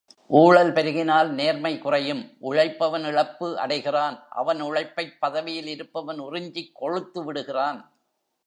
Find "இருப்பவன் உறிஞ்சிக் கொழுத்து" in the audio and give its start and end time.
5.67-7.23